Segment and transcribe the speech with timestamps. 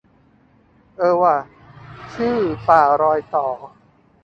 [0.97, 1.37] เออว่ะ
[2.13, 3.47] ชื่อ ป่ารอยต่อ